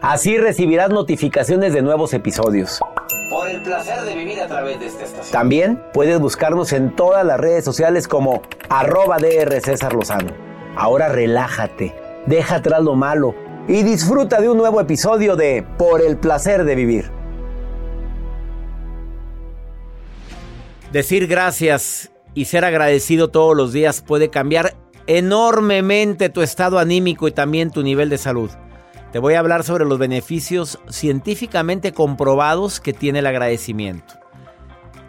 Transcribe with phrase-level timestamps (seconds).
[0.00, 2.80] Así recibirás notificaciones de nuevos episodios.
[3.28, 5.30] Por el placer de vivir a través de esta estación.
[5.30, 8.40] También puedes buscarnos en todas las redes sociales como
[8.70, 10.32] arroba DR César Lozano.
[10.74, 11.94] Ahora relájate,
[12.24, 13.34] deja atrás lo malo
[13.68, 17.10] y disfruta de un nuevo episodio de Por el placer de vivir.
[20.92, 27.32] Decir gracias y ser agradecido todos los días puede cambiar enormemente tu estado anímico y
[27.32, 28.50] también tu nivel de salud.
[29.12, 34.14] Te voy a hablar sobre los beneficios científicamente comprobados que tiene el agradecimiento.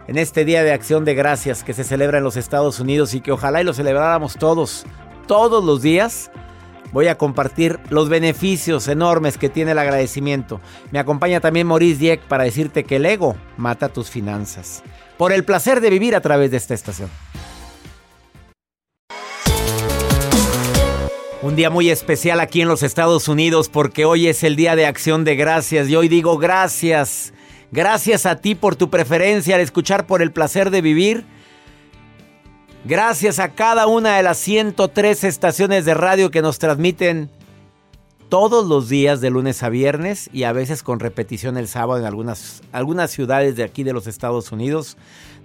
[0.08, 3.22] En este Día de Acción de Gracias que se celebra en los Estados Unidos y
[3.22, 4.86] que ojalá y lo celebráramos todos,
[5.28, 6.32] todos los días,
[6.92, 10.60] voy a compartir los beneficios enormes que tiene el agradecimiento.
[10.90, 14.82] Me acompaña también Maurice Dieck para decirte que el ego mata tus finanzas.
[15.16, 17.10] Por el placer de vivir a través de esta estación.
[21.44, 24.86] Un día muy especial aquí en los Estados Unidos porque hoy es el Día de
[24.86, 27.34] Acción de Gracias y hoy digo gracias.
[27.72, 31.26] Gracias a ti por tu preferencia al escuchar por el placer de vivir.
[32.86, 37.32] Gracias a cada una de las 103 estaciones de radio que nos transmiten
[38.30, 42.06] todos los días de lunes a viernes y a veces con repetición el sábado en
[42.06, 44.96] algunas, algunas ciudades de aquí de los Estados Unidos.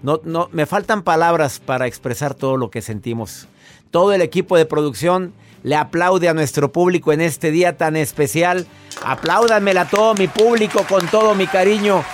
[0.02, 3.48] No, no, me faltan palabras para expresar todo lo que sentimos.
[3.90, 5.32] Todo el equipo de producción
[5.62, 8.66] le aplaude a nuestro público en este día tan especial.
[9.04, 12.04] Apláudanmela a todo mi público con todo mi cariño.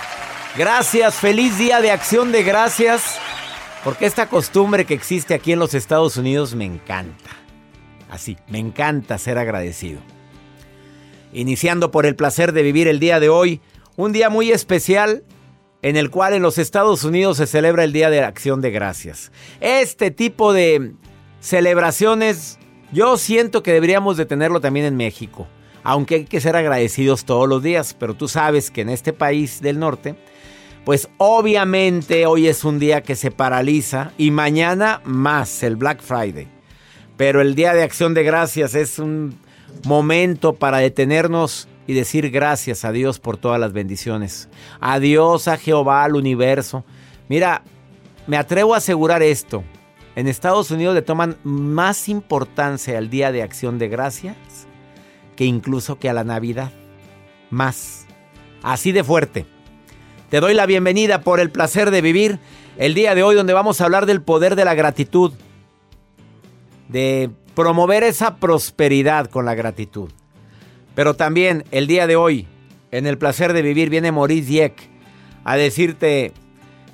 [0.57, 3.17] Gracias, feliz día de acción de gracias.
[3.83, 7.31] Porque esta costumbre que existe aquí en los Estados Unidos me encanta.
[8.09, 9.99] Así, me encanta ser agradecido.
[11.33, 13.59] Iniciando por el placer de vivir el día de hoy,
[13.95, 15.23] un día muy especial
[15.81, 19.31] en el cual en los Estados Unidos se celebra el Día de Acción de Gracias.
[19.59, 20.93] Este tipo de
[21.41, 22.57] celebraciones
[22.93, 25.47] yo siento que deberíamos de tenerlo también en México,
[25.83, 29.61] aunque hay que ser agradecidos todos los días, pero tú sabes que en este país
[29.61, 30.15] del norte,
[30.85, 36.47] pues obviamente hoy es un día que se paraliza y mañana más, el Black Friday.
[37.17, 39.37] Pero el Día de Acción de Gracias es un
[39.85, 44.49] momento para detenernos y decir gracias a Dios por todas las bendiciones.
[44.79, 46.83] Adiós a Jehová, al universo.
[47.27, 47.63] Mira,
[48.27, 49.63] me atrevo a asegurar esto.
[50.15, 54.35] En Estados Unidos le toman más importancia al Día de Acción de Gracias
[55.35, 56.71] que incluso que a la Navidad.
[57.49, 58.05] Más.
[58.61, 59.45] Así de fuerte.
[60.29, 62.39] Te doy la bienvenida por el placer de vivir
[62.77, 65.33] el día de hoy donde vamos a hablar del poder de la gratitud.
[66.89, 70.09] de promover esa prosperidad con la gratitud.
[70.95, 72.47] Pero también el día de hoy,
[72.91, 74.89] en el placer de vivir, viene Maurice Dieck
[75.43, 76.33] a decirte,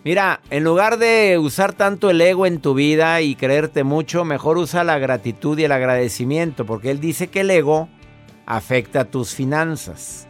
[0.04, 4.58] mira, en lugar de usar tanto el ego en tu vida y creerte mucho, mejor
[4.58, 7.90] usa la gratitud y el agradecimiento, porque él dice que el ego
[8.46, 10.28] afecta tus finanzas.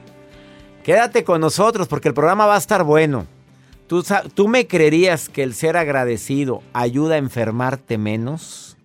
[0.84, 3.28] Quédate con nosotros porque el programa va a estar bueno.
[3.88, 8.78] ¿Tú, ¿Tú me creerías que el ser agradecido ayuda a enfermarte menos?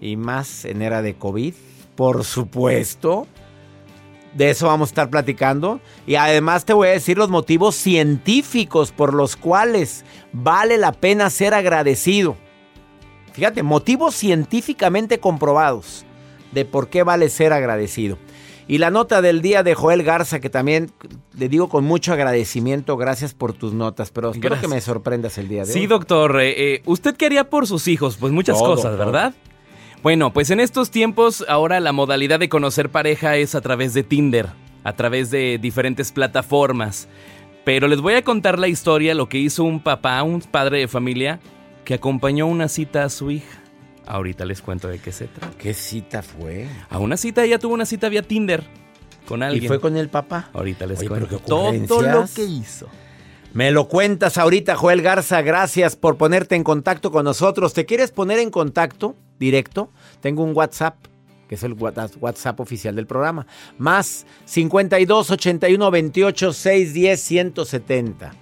[0.00, 1.54] Y más en era de COVID.
[1.96, 3.26] Por supuesto.
[4.34, 5.80] De eso vamos a estar platicando.
[6.06, 11.30] Y además te voy a decir los motivos científicos por los cuales vale la pena
[11.30, 12.36] ser agradecido.
[13.32, 16.04] Fíjate, motivos científicamente comprobados
[16.52, 18.18] de por qué vale ser agradecido.
[18.66, 20.90] Y la nota del día de Joel Garza, que también
[21.36, 25.48] le digo con mucho agradecimiento, gracias por tus notas, pero espero que me sorprendas el
[25.48, 25.80] día de sí, hoy.
[25.82, 26.38] Sí, doctor.
[26.40, 28.16] Eh, ¿Usted qué haría por sus hijos?
[28.16, 29.32] Pues muchas Todo, cosas, todo.
[30.04, 34.02] Bueno, pues en estos tiempos ahora la modalidad de conocer pareja es a través de
[34.02, 34.50] Tinder,
[34.84, 37.08] a través de diferentes plataformas.
[37.64, 40.88] Pero les voy a contar la historia, lo que hizo un papá, un padre de
[40.88, 41.40] familia,
[41.86, 43.62] que acompañó una cita a su hija.
[44.04, 45.56] Ahorita les cuento de qué se trata.
[45.56, 46.68] ¿Qué cita fue?
[46.90, 48.62] A una cita, ella tuvo una cita vía Tinder
[49.26, 49.64] con alguien.
[49.64, 50.50] ¿Y fue con el papá?
[50.52, 52.88] Ahorita les Oye, cuento todo lo que hizo.
[53.54, 55.40] Me lo cuentas ahorita, Joel Garza.
[55.42, 57.72] Gracias por ponerte en contacto con nosotros.
[57.72, 59.90] ¿Te quieres poner en contacto directo?
[60.20, 60.96] Tengo un WhatsApp,
[61.48, 63.46] que es el Whats- WhatsApp oficial del programa.
[63.78, 68.34] Más 52 81 28 610 170.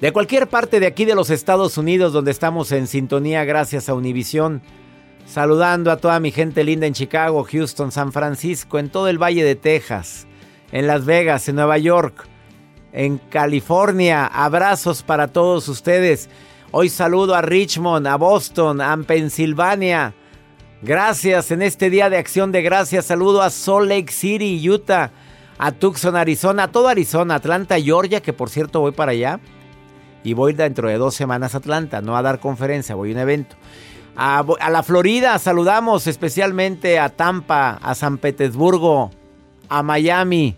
[0.00, 3.94] De cualquier parte de aquí de los Estados Unidos donde estamos en sintonía gracias a
[3.94, 4.62] Univisión.
[5.26, 9.44] Saludando a toda mi gente linda en Chicago, Houston, San Francisco, en todo el Valle
[9.44, 10.26] de Texas,
[10.72, 12.26] en Las Vegas, en Nueva York,
[12.92, 14.26] en California.
[14.26, 16.28] Abrazos para todos ustedes.
[16.72, 20.14] Hoy saludo a Richmond, a Boston, a Pensilvania.
[20.82, 23.06] Gracias en este día de acción de gracias.
[23.06, 25.10] Saludo a Salt Lake City, Utah,
[25.58, 29.40] a Tucson, Arizona, a todo Arizona, Atlanta, Georgia, que por cierto voy para allá.
[30.22, 33.18] Y voy dentro de dos semanas a Atlanta, no a dar conferencia, voy a un
[33.18, 33.56] evento.
[34.16, 39.10] A, a la Florida saludamos especialmente a Tampa, a San Petersburgo,
[39.68, 40.56] a Miami.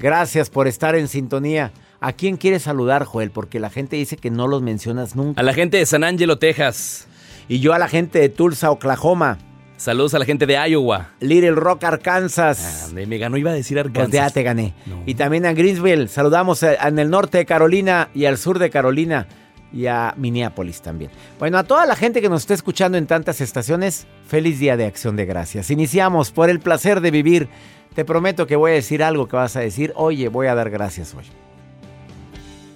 [0.00, 1.72] Gracias por estar en sintonía.
[2.00, 3.30] ¿A quién quieres saludar, Joel?
[3.30, 5.38] Porque la gente dice que no los mencionas nunca.
[5.38, 7.06] A la gente de San Angelo, Texas.
[7.48, 9.38] Y yo a la gente de Tulsa, Oklahoma.
[9.76, 11.10] Saludos a la gente de Iowa.
[11.20, 12.88] Little Rock, Arkansas.
[12.88, 14.10] Ah, me ganó, iba a decir Arkansas.
[14.10, 14.74] Pues ya te gané.
[14.86, 15.02] No.
[15.04, 16.08] Y también a Greensville.
[16.08, 19.26] Saludamos en el norte de Carolina y al sur de Carolina.
[19.72, 21.10] Y a Minneapolis también.
[21.38, 24.86] Bueno, a toda la gente que nos está escuchando en tantas estaciones, feliz día de
[24.86, 25.70] acción de gracias.
[25.70, 27.48] Iniciamos por el placer de vivir.
[27.94, 29.92] Te prometo que voy a decir algo que vas a decir.
[29.96, 31.24] Oye, voy a dar gracias hoy.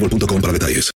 [0.00, 0.90] boostmobile.com para detalles.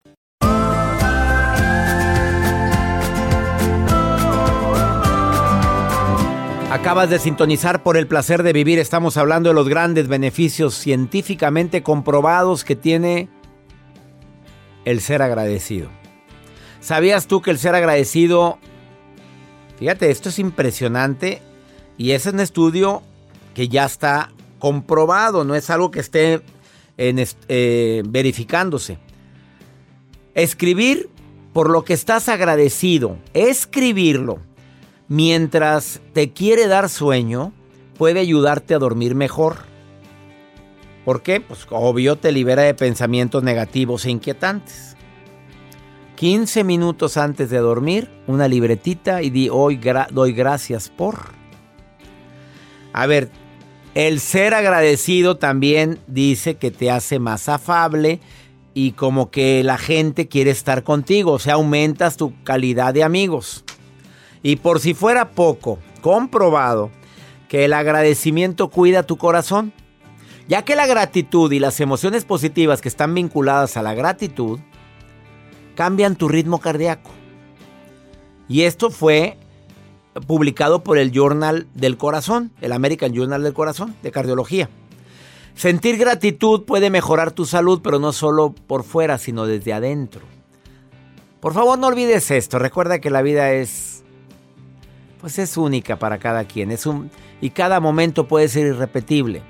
[6.71, 8.81] Acabas de sintonizar por el placer de vivir.
[8.81, 13.29] Estamos hablando de los grandes beneficios científicamente comprobados que tiene
[14.85, 15.89] el ser agradecido.
[16.81, 18.59] ¿Sabías tú que el ser agradecido,
[19.79, 21.41] fíjate, esto es impresionante
[21.97, 23.03] y es un estudio
[23.55, 26.43] que ya está comprobado, no es algo que esté
[26.97, 28.99] eh, verificándose.
[30.35, 31.09] Escribir
[31.53, 34.41] por lo que estás agradecido, escribirlo
[35.09, 37.53] mientras te quiere dar sueño,
[37.97, 39.59] puede ayudarte a dormir mejor.
[41.05, 41.41] ¿Por qué?
[41.41, 44.97] Pues obvio te libera de pensamientos negativos e inquietantes.
[46.17, 49.79] 15 minutos antes de dormir, una libretita y di hoy
[50.11, 51.33] doy gracias por.
[52.93, 53.31] A ver,
[53.95, 58.21] el ser agradecido también dice que te hace más afable
[58.75, 63.65] y como que la gente quiere estar contigo, o sea, aumentas tu calidad de amigos.
[64.43, 66.91] Y por si fuera poco, comprobado
[67.49, 69.73] que el agradecimiento cuida tu corazón,
[70.49, 74.59] ya que la gratitud y las emociones positivas que están vinculadas a la gratitud
[75.77, 77.11] cambian tu ritmo cardíaco.
[78.49, 79.39] Y esto fue
[80.27, 84.69] publicado por el Journal del Corazón, el American Journal del Corazón, de cardiología.
[85.55, 90.23] Sentir gratitud puede mejorar tu salud, pero no solo por fuera, sino desde adentro.
[91.41, 92.59] Por favor, no olvides esto.
[92.59, 93.95] Recuerda que la vida es
[95.25, 96.71] pues es única para cada quien.
[96.71, 99.41] Es un, y cada momento puede ser irrepetible.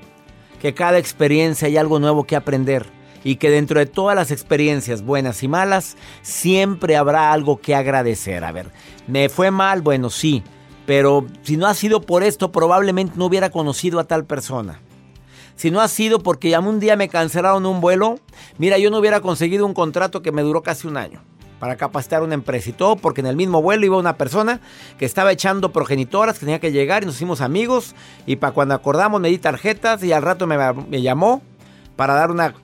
[0.63, 2.87] Que cada experiencia hay algo nuevo que aprender.
[3.25, 8.45] Y que dentro de todas las experiencias, buenas y malas, siempre habrá algo que agradecer.
[8.45, 8.71] A ver,
[9.09, 9.83] ¿me fue mal?
[9.83, 10.45] Bueno, sí.
[10.87, 14.81] Pero si no ha sido por esto, probablemente no hubiera conocido a tal persona.
[15.57, 18.19] Si no ha sido porque un día me cancelaron un vuelo,
[18.59, 21.23] mira, yo no hubiera conseguido un contrato que me duró casi un año
[21.59, 24.61] para capacitar una empresa y todo, porque en el mismo vuelo iba una persona
[24.99, 27.95] que estaba echando progenitoras, que tenía que llegar y nos hicimos amigos.
[28.27, 31.41] Y para cuando acordamos me di tarjetas y al rato me, llamó
[31.97, 32.55] para dar una,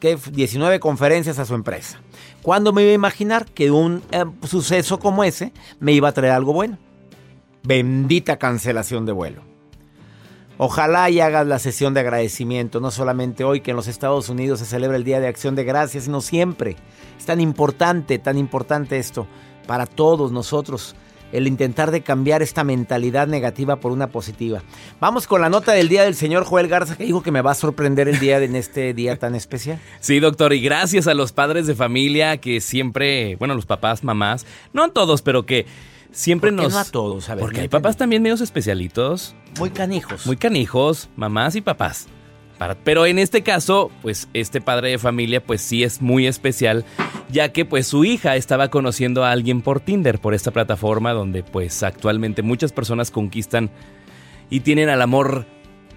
[0.00, 0.18] ¿qué?
[0.32, 1.98] 19 conferencias a su empresa.
[2.42, 6.34] ¿Cuándo me iba a imaginar que un eh, suceso como ese me iba a traer
[6.34, 6.76] algo bueno?
[7.64, 9.42] Bendita cancelación de vuelo.
[10.58, 14.60] Ojalá y hagas la sesión de agradecimiento, no solamente hoy que en los Estados Unidos
[14.60, 16.76] se celebra el Día de Acción de Gracias, sino siempre.
[17.18, 19.26] Es tan importante, tan importante esto
[19.66, 20.94] para todos nosotros,
[21.32, 24.62] el intentar de cambiar esta mentalidad negativa por una positiva.
[25.00, 27.52] Vamos con la nota del día del señor Joel Garza, que dijo que me va
[27.52, 29.80] a sorprender el día en este día tan especial.
[30.00, 34.46] Sí, doctor, y gracias a los padres de familia que siempre, bueno, los papás, mamás,
[34.72, 35.66] no todos, pero que
[36.14, 36.72] siempre ¿Por nos.
[36.72, 39.34] No a todos, a ver, Porque hay papás también medios especialitos.
[39.58, 40.26] Muy canijos.
[40.26, 42.06] Muy canijos, mamás y papás.
[42.84, 46.84] pero en este caso, pues este padre de familia, pues sí es muy especial,
[47.28, 51.42] ya que pues su hija estaba conociendo a alguien por Tinder, por esta plataforma donde
[51.42, 53.70] pues actualmente muchas personas conquistan
[54.48, 55.46] y tienen al amor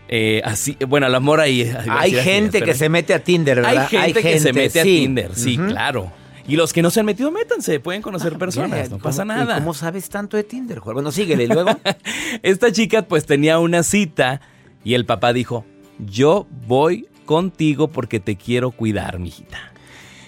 [0.09, 1.69] eh, así, bueno, al amor ahí.
[1.89, 3.87] Hay gente que se mete a Tinder, ¿verdad?
[3.91, 6.11] Hay gente, que se mete a Tinder, sí, claro.
[6.47, 9.55] Y los que no se han metido, métanse, pueden conocer ah, personas, no pasa nada.
[9.55, 11.71] ¿Cómo sabes tanto de Tinder, Bueno, síguele luego.
[12.43, 14.39] Esta chica pues tenía una cita
[14.83, 15.65] y el papá dijo,
[15.99, 19.57] yo voy contigo porque te quiero cuidar, mijita.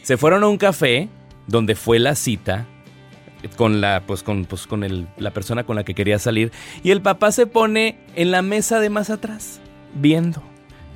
[0.03, 1.07] Se fueron a un café
[1.47, 2.65] donde fue la cita
[3.55, 6.51] con la pues con pues con el, la persona con la que quería salir
[6.83, 9.61] y el papá se pone en la mesa de más atrás
[9.93, 10.43] viendo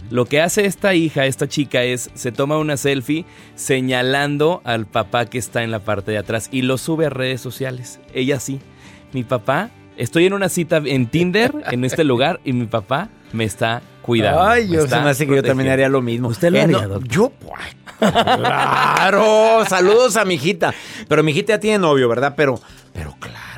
[0.10, 5.26] lo que hace esta hija, esta chica, es se toma una selfie señalando al papá
[5.26, 8.00] que está en la parte de atrás y lo sube a redes sociales.
[8.14, 8.60] Ella sí.
[9.12, 13.44] Mi papá, estoy en una cita en Tinder, en este lugar, y mi papá me
[13.44, 14.44] está cuidando.
[14.44, 16.30] Ay, yo se me hace que yo también haría lo mismo.
[16.30, 17.32] ¿Usted lo eh, haría, Yo,
[18.00, 19.66] claro.
[19.68, 20.74] Saludos a mi hijita.
[21.08, 22.34] Pero mi hijita ya tiene novio, ¿verdad?
[22.36, 22.60] Pero,
[22.94, 23.53] pero claro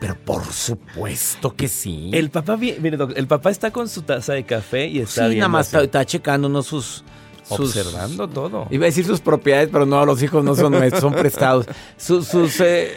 [0.00, 2.10] pero por supuesto que sí.
[2.12, 5.72] El papá, el papá está con su taza de café y está sí, nada más
[5.72, 6.62] está, checando ¿no?
[6.62, 7.04] sus,
[7.48, 8.66] Observando todo.
[8.70, 11.66] Iba a decir sus propiedades, pero no, los hijos no son nuestros, son prestados.
[11.96, 12.94] Sus, sus eh,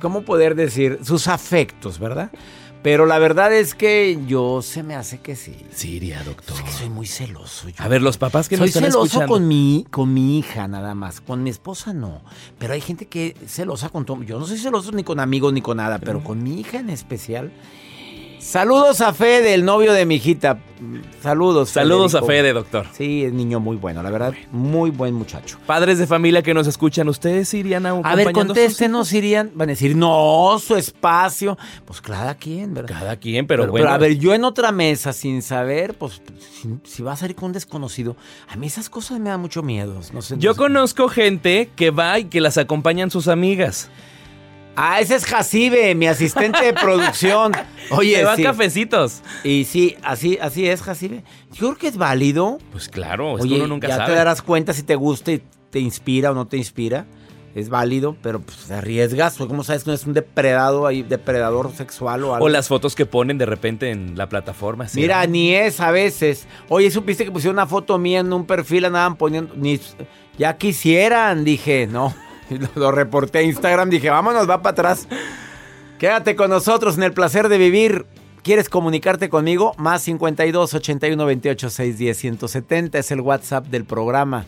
[0.00, 0.98] ¿cómo poder decir?
[1.02, 2.30] Sus afectos, ¿verdad?
[2.82, 5.54] Pero la verdad es que yo se me hace que sí.
[5.72, 6.62] Sí, iría, doctor.
[6.64, 7.68] que soy muy celoso.
[7.76, 11.20] A ver, los papás que soy están celoso con mi con mi hija nada más,
[11.20, 12.22] con mi esposa no.
[12.58, 14.22] Pero hay gente que es celosa con todo.
[14.22, 16.88] Yo no soy celoso ni con amigos ni con nada, pero con mi hija en
[16.90, 17.52] especial
[18.40, 20.58] Saludos a Fede, el novio de mi hijita.
[21.22, 21.68] Saludos.
[21.68, 22.86] Saludos a Fede, doctor.
[22.94, 25.58] Sí, es niño muy bueno, la verdad, muy buen muchacho.
[25.66, 29.50] Padres de familia que nos escuchan, ¿ustedes irían a un A ver, contéstenos, irían.
[29.54, 31.58] Van a decir, no, su espacio.
[31.84, 32.98] Pues cada quien, ¿verdad?
[32.98, 33.84] Cada quien, pero, bueno.
[33.84, 36.22] Pero a ver, yo en otra mesa sin saber, pues
[36.84, 38.16] si, vas a ir con un desconocido,
[38.48, 40.00] a mí esas cosas me dan mucho miedo.
[40.14, 43.90] No sé, yo conozco gente que va y que las acompañan sus amigas.
[44.76, 47.52] Ah, ese es Jacibe, mi asistente de producción.
[47.90, 48.42] Oye, Te va sí.
[48.42, 49.20] cafecitos.
[49.44, 51.22] Y sí, así, así es, Jacibe.
[51.52, 52.58] Yo creo que es válido.
[52.72, 54.10] Pues claro, es Oye, que uno nunca ya sabe.
[54.12, 57.06] te darás cuenta si te gusta y te inspira o no te inspira.
[57.52, 59.36] Es válido, pero pues te arriesgas.
[59.36, 62.46] ¿Cómo sabes que no es un depredado ahí, depredador sexual o algo?
[62.46, 64.86] O las fotos que ponen de repente en la plataforma.
[64.86, 65.00] ¿sí?
[65.00, 66.46] Mira, ni es a veces.
[66.68, 68.84] Oye, ¿supiste que pusieron una foto mía en un perfil?
[68.84, 69.52] Andaban poniendo.
[69.56, 69.80] Ni,
[70.38, 72.14] ya quisieran, dije, no.
[72.74, 75.08] Lo, reporté a Instagram, dije, vámonos, va para atrás.
[75.98, 78.06] Quédate con nosotros en el placer de vivir.
[78.42, 79.74] ¿Quieres comunicarte conmigo?
[79.76, 84.46] Más 52 81 28 610 170 es el WhatsApp del programa.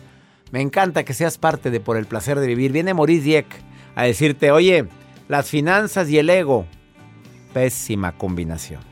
[0.50, 2.72] Me encanta que seas parte de Por el placer de vivir.
[2.72, 3.46] Viene Maurice Dieck
[3.94, 4.86] a decirte, oye,
[5.28, 6.66] las finanzas y el ego,
[7.52, 8.91] pésima combinación.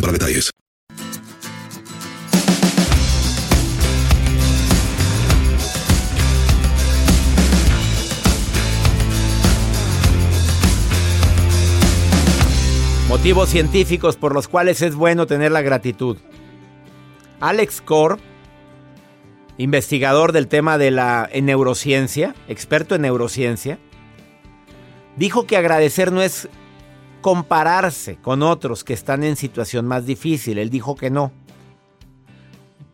[0.00, 0.50] para detalles.
[13.08, 16.18] Motivos científicos por los cuales es bueno tener la gratitud.
[17.40, 18.18] Alex Kor,
[19.56, 23.78] investigador del tema de la en neurociencia, experto en neurociencia,
[25.16, 26.48] dijo que agradecer no es
[27.28, 30.56] compararse con otros que están en situación más difícil.
[30.56, 31.30] Él dijo que no.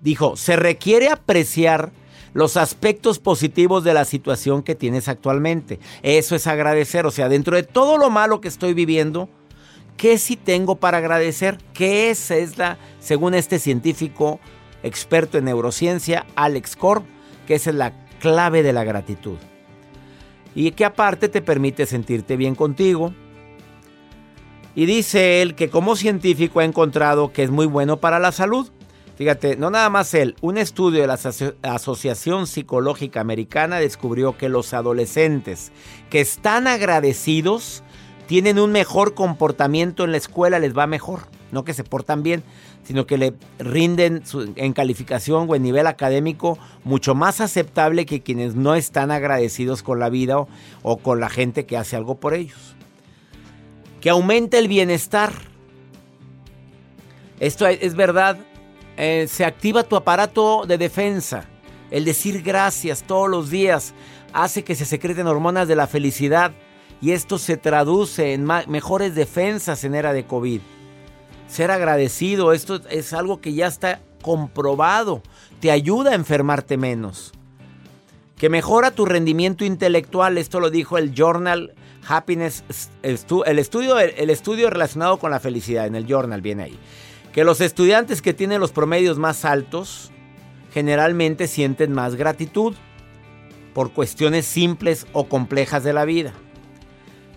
[0.00, 1.92] Dijo, se requiere apreciar
[2.32, 5.78] los aspectos positivos de la situación que tienes actualmente.
[6.02, 7.06] Eso es agradecer.
[7.06, 9.28] O sea, dentro de todo lo malo que estoy viviendo,
[9.96, 11.58] ¿qué sí tengo para agradecer?
[11.72, 14.40] Que esa es la, según este científico
[14.82, 17.04] experto en neurociencia, Alex Korb,
[17.46, 19.38] que esa es la clave de la gratitud.
[20.56, 23.14] Y que aparte te permite sentirte bien contigo,
[24.74, 28.70] y dice él que como científico ha encontrado que es muy bueno para la salud.
[29.16, 34.48] Fíjate, no nada más él, un estudio de la Aso- Asociación Psicológica Americana descubrió que
[34.48, 35.70] los adolescentes
[36.10, 37.84] que están agradecidos
[38.26, 41.20] tienen un mejor comportamiento en la escuela, les va mejor.
[41.52, 42.42] No que se portan bien,
[42.82, 44.24] sino que le rinden
[44.56, 50.00] en calificación o en nivel académico mucho más aceptable que quienes no están agradecidos con
[50.00, 50.38] la vida
[50.82, 52.74] o con la gente que hace algo por ellos
[54.04, 55.32] que aumenta el bienestar.
[57.40, 58.36] Esto es verdad,
[58.98, 61.46] eh, se activa tu aparato de defensa.
[61.90, 63.94] El decir gracias todos los días
[64.34, 66.52] hace que se secreten hormonas de la felicidad
[67.00, 70.60] y esto se traduce en mejores defensas en era de COVID.
[71.48, 75.22] Ser agradecido, esto es algo que ya está comprobado,
[75.60, 77.32] te ayuda a enfermarte menos.
[78.36, 81.72] Que mejora tu rendimiento intelectual, esto lo dijo el Journal
[82.06, 82.64] Happiness,
[83.02, 86.78] el estudio, el estudio relacionado con la felicidad, en el Journal viene ahí.
[87.32, 90.12] Que los estudiantes que tienen los promedios más altos
[90.72, 92.74] generalmente sienten más gratitud
[93.74, 96.32] por cuestiones simples o complejas de la vida.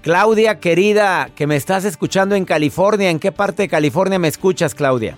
[0.02, 4.74] Claudia, querida, que me estás escuchando en California, ¿en qué parte de California me escuchas,
[4.74, 5.18] Claudia?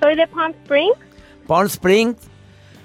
[0.00, 0.96] Soy de Palm Springs.
[1.46, 2.16] Palm Springs.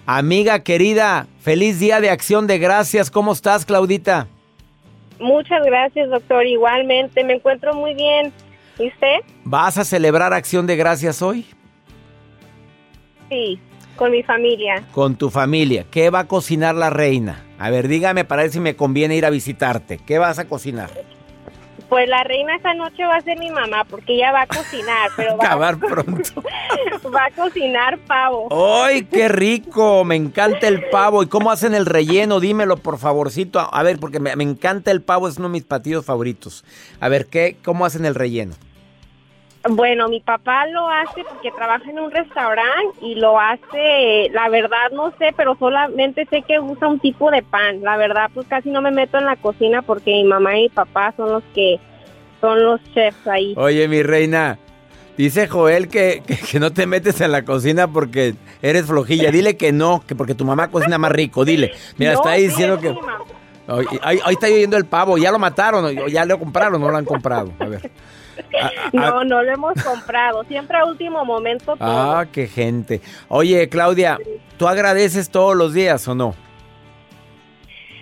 [0.05, 3.12] Amiga querida, feliz día de acción de gracias.
[3.12, 4.27] ¿Cómo estás, Claudita?
[5.19, 6.45] Muchas gracias, doctor.
[6.45, 8.32] Igualmente, me encuentro muy bien.
[8.80, 9.17] ¿Y usted?
[9.43, 11.45] ¿Vas a celebrar acción de gracias hoy?
[13.30, 13.60] Sí,
[13.95, 14.84] con mi familia.
[14.91, 15.86] Con tu familia.
[15.89, 17.43] ¿Qué va a cocinar la reina?
[17.60, 19.97] A ver, dígame para ver si me conviene ir a visitarte.
[19.97, 20.89] ¿Qué vas a cocinar?
[21.89, 25.10] Pues la reina esta noche va a ser mi mamá porque ella va a cocinar,
[25.15, 26.43] pero va, Acabar pronto.
[27.15, 28.50] va a cocinar pavo.
[28.84, 30.04] ¡Ay, qué rico!
[30.04, 31.23] Me encanta el pavo.
[31.23, 32.39] ¿Y cómo hacen el relleno?
[32.39, 33.60] Dímelo, por favorcito.
[33.71, 36.65] A ver, porque me, me encanta el pavo, es uno de mis platillos favoritos.
[37.00, 38.54] A ver, ¿qué, ¿cómo hacen el relleno?
[39.69, 44.91] Bueno, mi papá lo hace porque trabaja en un restaurante y lo hace, la verdad
[44.93, 47.82] no sé, pero solamente sé que usa un tipo de pan.
[47.82, 50.69] La verdad, pues casi no me meto en la cocina porque mi mamá y mi
[50.69, 51.80] papá son los que
[52.41, 53.53] son los chefs ahí.
[53.58, 54.58] Oye, mi reina,
[55.17, 59.32] dice Joel que, que, que no te metes en la cocina porque eres flojilla.
[59.32, 61.43] Dile que no, que porque tu mamá cocina más rico.
[61.45, 61.73] Dile.
[61.97, 62.93] Mira, No, está ahí diciendo que...
[63.69, 65.17] Ahí, ahí- ahí está oyendo el pavo.
[65.17, 65.93] ¿Ya lo mataron?
[66.10, 66.80] ¿Ya lo compraron?
[66.80, 67.51] ¿No lo han comprado?
[67.60, 67.91] A ver.
[68.93, 70.43] No, no lo hemos comprado.
[70.45, 71.78] Siempre a último momento todo.
[71.82, 73.02] Ah, qué gente.
[73.28, 74.17] Oye, Claudia,
[74.58, 76.36] ¿tú agradeces todos los días o no?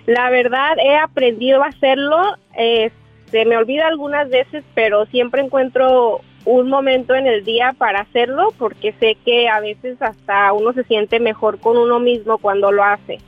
[0.06, 2.16] La verdad, he aprendido a hacerlo.
[2.56, 2.90] eh,
[3.30, 8.54] se me olvida algunas veces, pero siempre encuentro un momento en el día para hacerlo
[8.56, 12.84] porque sé que a veces hasta uno se siente mejor con uno mismo cuando lo
[12.84, 13.18] hace.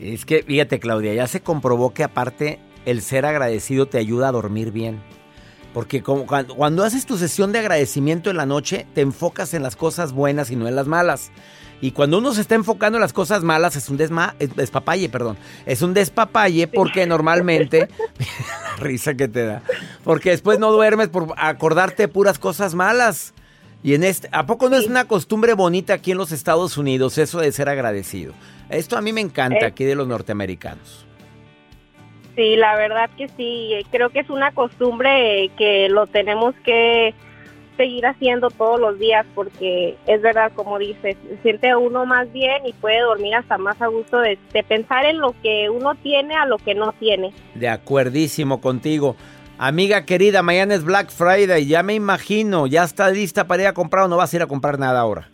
[0.00, 4.32] Es que, fíjate, Claudia, ya se comprobó que aparte el ser agradecido te ayuda a
[4.32, 5.00] dormir bien.
[5.74, 9.62] Porque como cuando, cuando haces tu sesión de agradecimiento en la noche, te enfocas en
[9.62, 11.30] las cosas buenas y no en las malas.
[11.80, 15.08] Y cuando uno se está enfocando en las cosas malas, es un desma, es despapalle,
[15.10, 15.36] perdón.
[15.66, 19.62] Es un despapalle porque normalmente, la risa que te da,
[20.04, 23.34] porque después no duermes por acordarte de puras cosas malas.
[23.82, 27.18] Y en este, ¿a poco no es una costumbre bonita aquí en los Estados Unidos
[27.18, 28.32] eso de ser agradecido?
[28.70, 29.66] Esto a mí me encanta Eh.
[29.66, 31.04] aquí de los norteamericanos.
[32.36, 33.72] Sí, la verdad que sí.
[33.90, 37.14] Creo que es una costumbre que lo tenemos que
[37.76, 42.72] seguir haciendo todos los días porque es verdad, como dices, siente uno más bien y
[42.72, 46.46] puede dormir hasta más a gusto de, de pensar en lo que uno tiene a
[46.46, 47.32] lo que no tiene.
[47.54, 49.16] De acuerdísimo contigo.
[49.58, 53.72] Amiga querida, mañana es Black Friday, ya me imagino, ya está lista para ir a
[53.72, 55.30] comprar o no vas a ir a comprar nada ahora.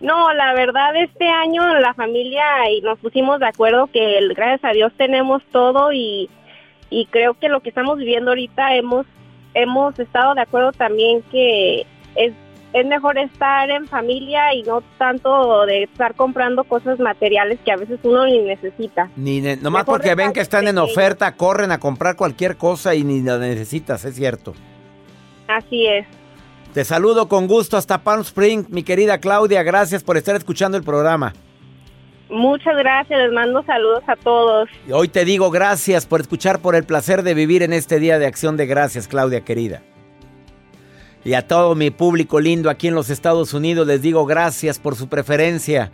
[0.00, 4.72] No, la verdad este año la familia y nos pusimos de acuerdo que gracias a
[4.72, 6.28] Dios tenemos todo y,
[6.90, 9.06] y creo que lo que estamos viviendo ahorita hemos
[9.54, 12.32] hemos estado de acuerdo también que es
[12.72, 17.76] es mejor estar en familia y no tanto de estar comprando cosas materiales que a
[17.76, 19.08] veces uno ni necesita.
[19.14, 22.96] Ni ne- nomás Mejor porque ven que están en oferta, corren a comprar cualquier cosa
[22.96, 24.54] y ni la necesitas, es cierto.
[25.46, 26.04] Así es.
[26.74, 30.82] Te saludo con gusto hasta Palm Spring, mi querida Claudia, gracias por estar escuchando el
[30.82, 31.32] programa.
[32.28, 34.68] Muchas gracias, les mando saludos a todos.
[34.84, 38.18] Y hoy te digo gracias por escuchar, por el placer de vivir en este día
[38.18, 39.82] de acción de gracias, Claudia querida.
[41.24, 44.96] Y a todo mi público lindo aquí en los Estados Unidos les digo gracias por
[44.96, 45.92] su preferencia.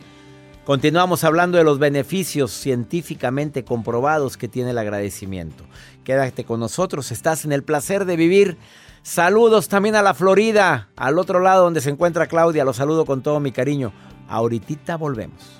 [0.64, 5.62] Continuamos hablando de los beneficios científicamente comprobados que tiene el agradecimiento.
[6.04, 8.56] Quédate con nosotros, estás en el placer de vivir.
[9.02, 12.64] Saludos también a la Florida, al otro lado donde se encuentra Claudia.
[12.64, 13.92] Los saludo con todo mi cariño.
[14.28, 15.59] Ahorita volvemos.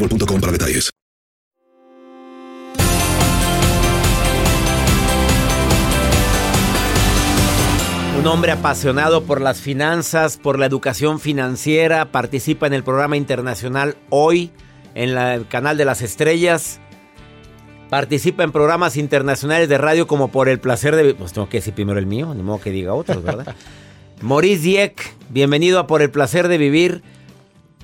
[0.00, 0.90] boostmobile.com para detalles.
[8.18, 13.96] Un hombre apasionado por las finanzas, por la educación financiera, participa en el programa internacional
[14.10, 14.50] Hoy
[14.94, 16.80] en la- el canal de las estrellas.
[17.88, 21.14] Participa en programas internacionales de radio como Por el placer de...
[21.14, 23.54] Pues tengo que decir primero el mío, ni modo que diga otros, ¿verdad?
[24.20, 27.02] Maurice Dieck, bienvenido a Por el placer de vivir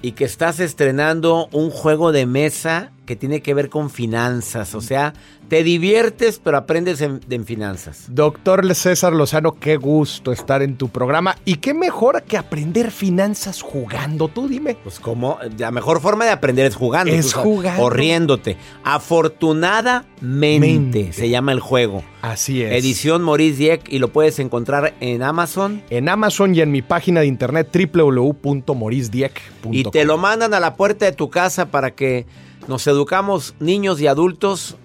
[0.03, 4.75] y que estás estrenando un juego de mesa que tiene que ver con finanzas.
[4.75, 5.15] O sea,
[5.49, 8.05] te diviertes pero aprendes en- en finanzas.
[8.09, 11.37] Doctor César Lozano, qué gusto estar en tu programa.
[11.45, 14.29] Y qué mejor que aprender finanzas jugando.
[14.29, 14.77] Tú dime.
[14.83, 17.13] Pues como la mejor forma de aprender es jugando.
[17.13, 17.83] Es jugando.
[17.85, 18.57] O riéndote.
[18.85, 21.13] Afortunadamente Mente.
[21.13, 22.03] se llama el juego.
[22.23, 22.73] Así es.
[22.73, 25.83] Edición Maurice Dieck y lo puedes encontrar en Amazon.
[25.91, 29.73] En Amazon y en mi página de internet www.morisdieck.com.
[29.75, 32.27] Y te lo mandan a la puerta de tu casa para que
[32.69, 34.77] nos educamos niños y adultos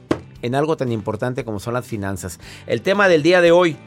[0.42, 2.40] en algo tan importante como son las finanzas.
[2.68, 3.78] El tema del día de hoy.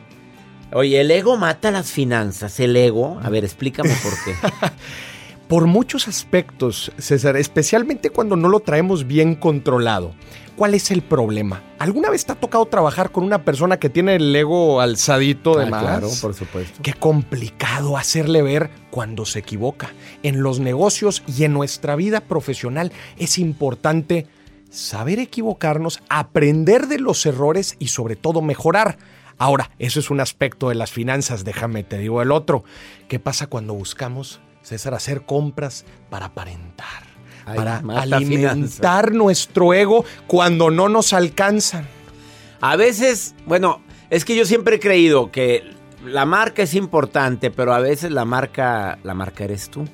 [0.72, 2.58] Oye, el ego mata las finanzas.
[2.60, 3.18] El ego.
[3.22, 4.34] A ver, explícame por qué.
[5.48, 10.14] Por muchos aspectos, César, especialmente cuando no lo traemos bien controlado.
[10.56, 11.62] ¿Cuál es el problema?
[11.78, 15.64] ¿Alguna vez te ha tocado trabajar con una persona que tiene el ego alzadito de
[15.66, 15.82] Ah, más?
[15.82, 16.78] claro, por supuesto.
[16.82, 19.92] Qué complicado hacerle ver cuando se equivoca.
[20.22, 24.26] En los negocios y en nuestra vida profesional es importante
[24.70, 28.96] saber equivocarnos, aprender de los errores y sobre todo mejorar.
[29.36, 32.62] Ahora, eso es un aspecto de las finanzas, déjame te digo el otro.
[33.08, 37.04] ¿Qué pasa cuando buscamos, César, hacer compras para aparentar?
[37.46, 41.86] Ay, para alimentar nuestro ego cuando no nos alcanzan.
[42.62, 45.62] A veces, bueno, es que yo siempre he creído que
[46.02, 49.86] la marca es importante, pero a veces la marca, la marca eres tú.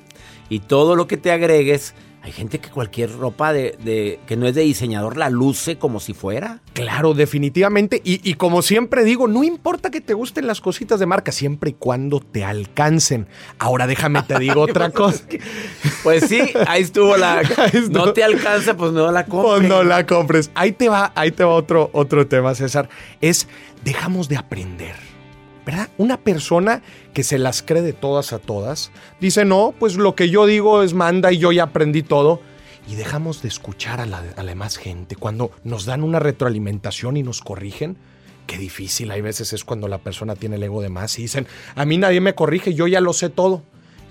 [0.47, 4.47] Y todo lo que te agregues, hay gente que cualquier ropa de, de- que no
[4.47, 6.59] es de diseñador la luce como si fuera.
[6.73, 7.99] Claro, definitivamente.
[8.03, 11.71] Y, y como siempre digo, no importa que te gusten las cositas de marca, siempre
[11.71, 13.27] y cuando te alcancen.
[13.57, 15.23] Ahora déjame te digo otra cosa.
[16.03, 17.39] Pues sí, ahí estuvo la.
[17.57, 18.05] Ahí estuvo.
[18.05, 19.59] No te alcanza, pues no la compres.
[19.59, 20.51] Pues no la compres.
[20.53, 22.87] Ahí te va, ahí te va otro, otro tema, César.
[23.19, 23.47] Es
[23.83, 24.95] dejamos de aprender.
[25.65, 25.89] ¿Verdad?
[25.97, 26.81] Una persona
[27.13, 30.81] que se las cree de todas a todas, dice, no, pues lo que yo digo
[30.81, 32.41] es manda y yo ya aprendí todo.
[32.87, 35.15] Y dejamos de escuchar a la, a demás gente.
[35.15, 37.97] Cuando nos dan una retroalimentación y nos corrigen,
[38.47, 41.47] qué difícil hay veces es cuando la persona tiene el ego de más y dicen,
[41.75, 43.63] a mí nadie me corrige, yo ya lo sé todo.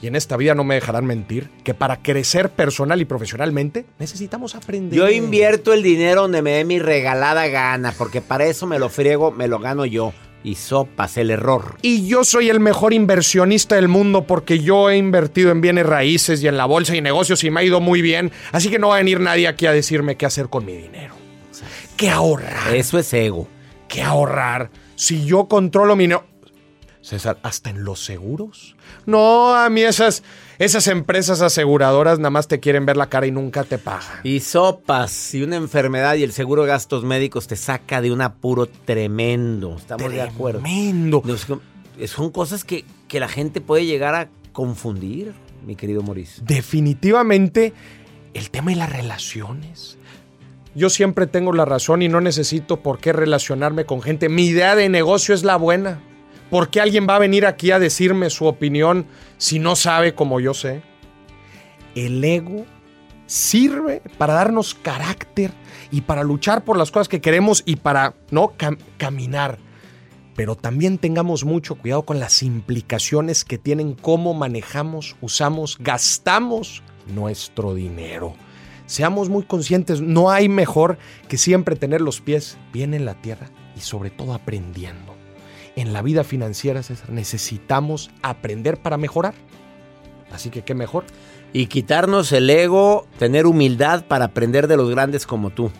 [0.02, 4.54] Y en esta vida no me dejarán mentir que para crecer personal y profesionalmente necesitamos
[4.54, 4.98] aprender.
[4.98, 8.88] Yo invierto el dinero donde me dé mi regalada gana, porque para eso me lo
[8.88, 10.14] friego, me lo gano yo.
[10.42, 11.76] Y sopas el error.
[11.82, 16.42] Y yo soy el mejor inversionista del mundo porque yo he invertido en bienes raíces
[16.42, 18.32] y en la bolsa y negocios y me ha ido muy bien.
[18.52, 21.14] Así que no va a venir nadie aquí a decirme qué hacer con mi dinero.
[21.96, 22.74] ¿Qué ahorrar?
[22.74, 23.48] Eso es ego.
[23.86, 24.70] ¿Qué ahorrar?
[24.94, 26.06] Si yo controlo mi...
[26.08, 26.24] no-
[27.02, 28.76] César, ¿hasta en los seguros?
[29.06, 30.22] No, a mí esas,
[30.60, 34.20] esas empresas aseguradoras nada más te quieren ver la cara y nunca te pagan.
[34.24, 38.20] Y sopas, si una enfermedad y el seguro de gastos médicos te saca de un
[38.20, 39.76] apuro tremendo.
[39.78, 40.60] Estamos de acuerdo.
[40.60, 41.22] Tremendo.
[42.04, 45.32] Son cosas que, que la gente puede llegar a confundir,
[45.66, 46.44] mi querido Mauricio.
[46.46, 47.72] Definitivamente
[48.34, 49.96] el tema de las relaciones.
[50.74, 54.28] Yo siempre tengo la razón y no necesito por qué relacionarme con gente.
[54.28, 56.02] Mi idea de negocio es la buena.
[56.50, 59.06] ¿Por qué alguien va a venir aquí a decirme su opinión
[59.38, 60.82] si no sabe como yo sé?
[61.94, 62.66] El ego
[63.26, 65.52] sirve para darnos carácter
[65.92, 69.58] y para luchar por las cosas que queremos y para no Cam- caminar.
[70.34, 77.74] Pero también tengamos mucho cuidado con las implicaciones que tienen cómo manejamos, usamos, gastamos nuestro
[77.74, 78.34] dinero.
[78.86, 83.50] Seamos muy conscientes, no hay mejor que siempre tener los pies bien en la tierra
[83.76, 85.09] y sobre todo aprendiendo.
[85.80, 89.32] En la vida financiera, César, necesitamos aprender para mejorar.
[90.30, 91.04] Así que qué mejor.
[91.54, 95.70] Y quitarnos el ego, tener humildad para aprender de los grandes como tú.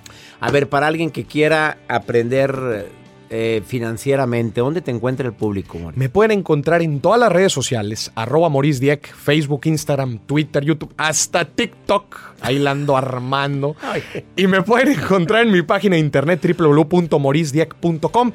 [0.41, 2.89] A ver, para alguien que quiera aprender
[3.29, 6.01] eh, financieramente, ¿dónde te encuentra el público, Maurice?
[6.01, 10.95] Me pueden encontrar en todas las redes sociales, arroba Maurice Dieck, Facebook, Instagram, Twitter, YouTube,
[10.97, 12.17] hasta TikTok.
[12.41, 13.77] Ahí la ando armando.
[14.35, 18.33] Y me pueden encontrar en mi página de internet www.mauricedieck.com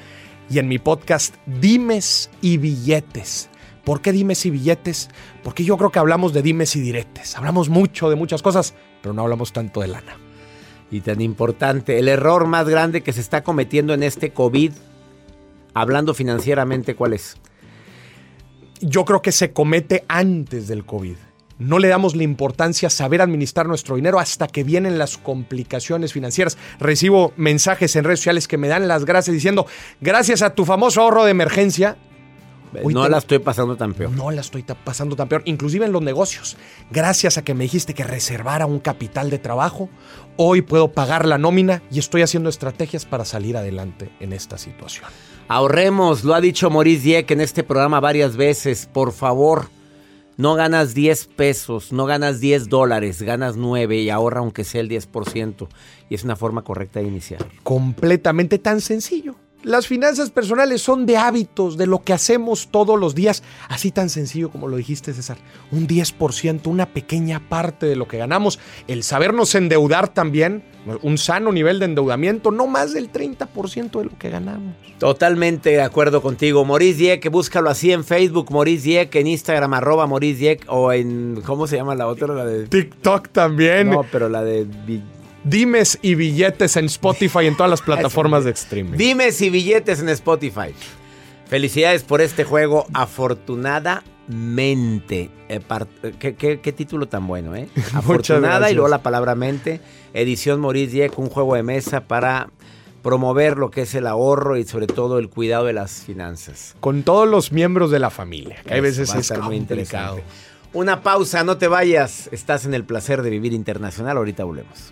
[0.50, 3.50] y en mi podcast Dimes y Billetes.
[3.86, 5.10] ¿Por qué dimes y billetes?
[5.44, 7.38] Porque yo creo que hablamos de dimes y diretes.
[7.38, 10.18] Hablamos mucho de muchas cosas, pero no hablamos tanto de lana.
[10.90, 14.72] Y tan importante, el error más grande que se está cometiendo en este COVID,
[15.76, 17.38] hablando financieramente, ¿cuál es?
[18.82, 21.18] Yo creo que se comete antes del COVID.
[21.58, 26.12] No le damos la importancia a saber administrar nuestro dinero hasta que vienen las complicaciones
[26.14, 26.58] financieras.
[26.80, 29.66] Recibo mensajes en redes sociales que me dan las gracias diciendo,
[30.02, 31.98] gracias a tu famoso ahorro de emergencia,
[32.84, 33.10] Hoy no te...
[33.10, 34.12] la estoy pasando tan peor.
[34.12, 36.58] No la estoy pasando tan peor, inclusive en los negocios.
[36.92, 39.90] Gracias a que me dijiste que reservara un capital de trabajo,
[40.38, 45.06] hoy puedo pagar la nómina y estoy haciendo estrategias para salir adelante en esta situación.
[45.48, 48.90] Ahorremos, lo ha dicho Maurice Dieck en este programa varias veces.
[48.92, 49.70] Por favor,
[50.38, 54.90] no ganas 10 pesos, no ganas 10 dólares, ganas 9 y ahorra aunque sea el
[54.90, 55.68] 10%.
[56.10, 57.46] Y es una forma correcta de iniciar.
[57.64, 59.36] Completamente tan sencillo.
[59.66, 64.12] Las finanzas personales son de hábitos, de lo que hacemos todos los días, así tan
[64.12, 65.38] sencillo como lo dijiste César,
[65.72, 70.64] un 10%, una pequeña parte de lo que ganamos, el sabernos endeudar también,
[71.02, 74.76] un sano nivel de endeudamiento, no más del 30% de lo que ganamos.
[75.00, 80.06] Totalmente de acuerdo contigo, Maurice Dieck, búscalo así en Facebook, Maurice Dieck, en Instagram, arroba
[80.06, 82.28] Maurice Dieck, o en, ¿cómo se llama la otra?
[82.28, 82.68] La de...
[82.68, 83.90] TikTok también.
[83.90, 84.68] No, pero la de...
[85.46, 88.98] Dimes y billetes en Spotify y en todas las plataformas de streaming.
[88.98, 90.74] Dimes y billetes en Spotify.
[91.48, 95.30] Felicidades por este juego, afortunadamente.
[95.48, 95.62] Eh,
[96.18, 97.70] ¿Qué, qué, qué título tan bueno, ¿eh?
[97.94, 99.80] Afortunada y luego la palabra mente.
[100.16, 102.50] Edición Maurice Dieck, un juego de mesa para
[103.04, 106.76] promover lo que es el ahorro y sobre todo el cuidado de las finanzas.
[106.80, 108.58] Con todos los miembros de la familia.
[108.66, 110.24] Que hay veces es muy interesante.
[110.74, 112.30] Una pausa, no te vayas.
[112.32, 114.18] Estás en el placer de vivir internacional.
[114.18, 114.92] Ahorita volvemos.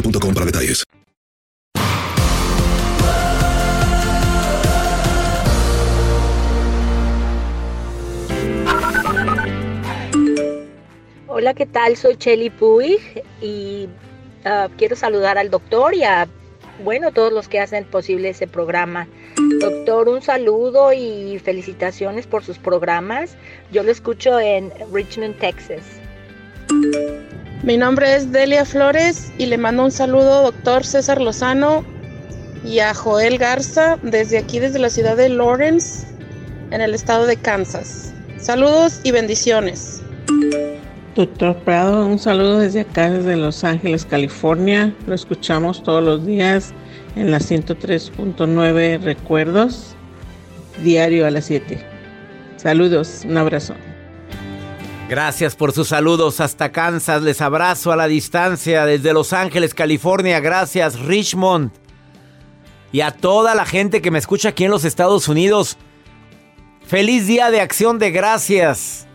[0.01, 0.83] boostmobile.com para detalles.
[11.27, 11.97] Hola, ¿qué tal?
[11.97, 13.87] Soy Chelly Puig y
[14.45, 16.27] uh, quiero saludar al doctor y a,
[16.83, 19.07] bueno, todos los que hacen posible ese programa.
[19.59, 23.35] Doctor, un saludo y felicitaciones por sus programas.
[23.71, 25.81] Yo lo escucho en Richmond, Texas.
[27.63, 31.85] Mi nombre es Delia Flores y le mando un saludo doctor César Lozano
[32.65, 36.07] y a Joel Garza desde aquí, desde la ciudad de Lawrence,
[36.71, 38.13] en el estado de Kansas.
[38.39, 40.01] Saludos y bendiciones.
[41.15, 44.95] Doctor Prado, un saludo desde acá, desde Los Ángeles, California.
[45.05, 46.73] Lo escuchamos todos los días
[47.15, 49.95] en la 103.9 Recuerdos,
[50.83, 51.79] diario a las 7.
[52.57, 53.75] Saludos, un abrazo.
[55.11, 57.21] Gracias por sus saludos hasta Kansas.
[57.21, 60.39] Les abrazo a la distancia desde Los Ángeles, California.
[60.39, 61.69] Gracias, Richmond.
[62.93, 65.77] Y a toda la gente que me escucha aquí en los Estados Unidos.
[66.85, 69.05] Feliz día de acción de gracias.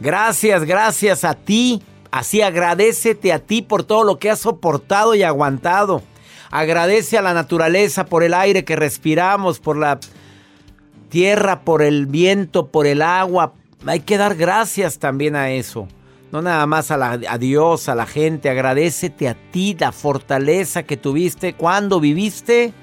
[0.00, 1.84] Gracias, gracias a ti.
[2.10, 6.02] Así agradecete a ti por todo lo que has soportado y aguantado.
[6.50, 10.00] Agradece a la naturaleza por el aire que respiramos, por la
[11.10, 13.52] tierra, por el viento, por el agua.
[13.86, 15.88] Hay que dar gracias también a eso.
[16.32, 18.50] No nada más a, Dios, a la gente.
[18.50, 22.74] Agradecete a ti la fortaleza que tuviste cuando viviste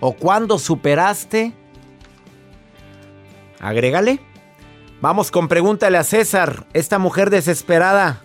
[0.00, 1.52] o cuando superaste.
[3.60, 4.20] Agrégale.
[5.00, 8.22] Vamos con pregúntale a César, esta mujer desesperada.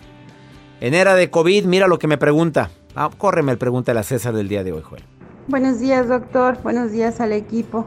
[0.80, 2.70] En era de COVID, mira lo que me pregunta.
[2.96, 5.04] Ah, córreme el pregúntale a César del día de hoy, Joel.
[5.46, 6.60] Buenos días, doctor.
[6.62, 7.86] Buenos días al equipo.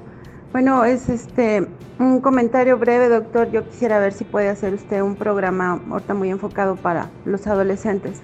[0.53, 3.49] Bueno, es este un comentario breve, doctor.
[3.49, 8.21] Yo quisiera ver si puede hacer usted un programa ahorita muy enfocado para los adolescentes.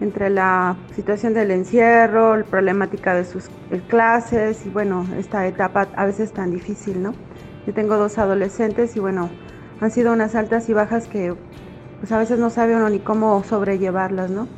[0.00, 3.48] Entre la situación del encierro, la problemática de sus
[3.86, 7.14] clases y bueno, esta etapa a veces tan difícil, ¿no?
[7.64, 9.30] Yo tengo dos adolescentes y bueno,
[9.80, 11.36] han sido unas altas y bajas que
[12.00, 14.48] pues a veces no sabe uno ni cómo sobrellevarlas, ¿no?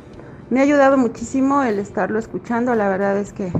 [0.49, 3.53] Me ha ayudado muchísimo el estarlo escuchando, la verdad es que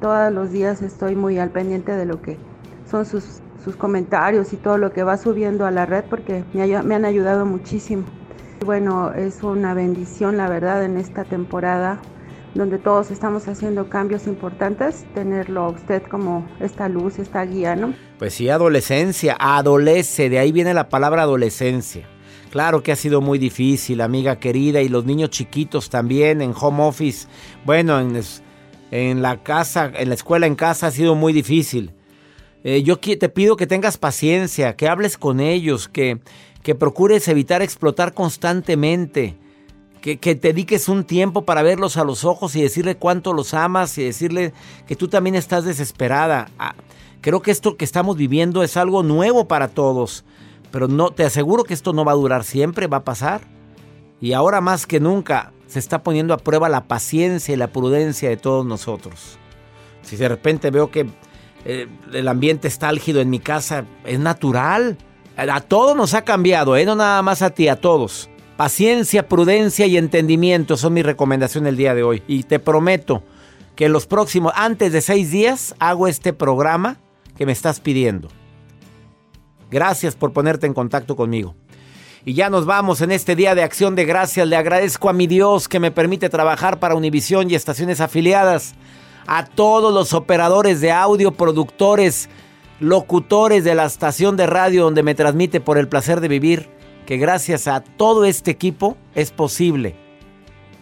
[0.00, 2.38] todos los días estoy muy al pendiente de lo que
[2.90, 6.66] son sus, sus comentarios y todo lo que va subiendo a la red porque me,
[6.82, 8.04] me han ayudado muchísimo.
[8.64, 12.00] Bueno, es una bendición, la verdad, en esta temporada
[12.54, 17.94] donde todos estamos haciendo cambios importantes, tenerlo a usted como esta luz, esta guía, ¿no?
[18.18, 22.06] Pues sí, adolescencia, adolece, de ahí viene la palabra adolescencia.
[22.50, 26.84] Claro que ha sido muy difícil, amiga querida, y los niños chiquitos también en home
[26.84, 27.26] office.
[27.64, 28.20] Bueno, en,
[28.92, 31.92] en la casa, en la escuela en casa ha sido muy difícil.
[32.64, 36.18] Eh, yo te pido que tengas paciencia, que hables con ellos, que,
[36.62, 39.36] que procures evitar explotar constantemente
[40.04, 43.96] que, te dediques un tiempo para verlos a los ojos y decirle cuánto los amas
[43.96, 44.52] y decirle
[44.86, 46.50] que tú también estás desesperada.
[46.58, 46.74] Ah,
[47.22, 50.26] creo que esto que estamos viviendo es algo nuevo para todos,
[50.70, 53.40] pero no te aseguro que esto no va a durar siempre, va a pasar.
[54.20, 58.28] Y ahora más que nunca se está poniendo a prueba la paciencia y la prudencia
[58.28, 59.38] de todos nosotros.
[60.02, 61.06] Si de repente veo que
[61.64, 64.98] eh, el ambiente está álgido en mi casa, es natural.
[65.36, 66.84] A todos nos ha cambiado, ¿eh?
[66.84, 68.28] no nada más a ti, a todos.
[68.56, 72.22] Paciencia, prudencia y entendimiento son mi recomendación el día de hoy.
[72.28, 73.24] Y te prometo
[73.74, 76.98] que los próximos, antes de seis días, hago este programa
[77.36, 78.28] que me estás pidiendo.
[79.70, 81.56] Gracias por ponerte en contacto conmigo.
[82.24, 84.46] Y ya nos vamos en este día de acción de gracias.
[84.46, 88.74] Le agradezco a mi Dios que me permite trabajar para Univisión y estaciones afiliadas.
[89.26, 92.28] A todos los operadores de audio, productores,
[92.80, 96.68] locutores de la estación de radio donde me transmite por el placer de vivir
[97.06, 99.94] que gracias a todo este equipo es posible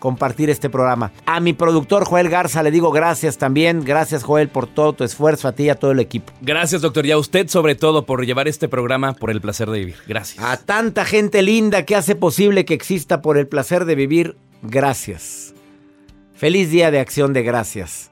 [0.03, 1.13] compartir este programa.
[1.27, 3.85] A mi productor Joel Garza le digo gracias también.
[3.85, 6.33] Gracias Joel por todo tu esfuerzo, a ti y a todo el equipo.
[6.41, 9.79] Gracias doctor y a usted sobre todo por llevar este programa por el placer de
[9.79, 9.95] vivir.
[10.09, 10.45] Gracias.
[10.45, 14.37] A tanta gente linda que hace posible que exista por el placer de vivir.
[14.63, 15.55] Gracias.
[16.35, 18.12] Feliz día de acción de gracias.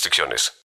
[0.00, 0.54] restricciones.